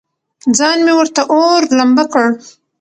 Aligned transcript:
ځان 0.57 0.77
مې 0.85 0.93
ورته 0.97 1.21
اور، 1.33 1.61
لمبه 1.77 2.05
کړ. 2.13 2.27